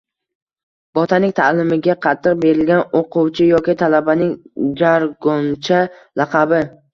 [0.99, 4.33] Botanik– ta’limga qattiq berilgan o‘quvchi yoki talabaning
[4.81, 5.85] jargoncha
[6.23, 6.65] laqabi.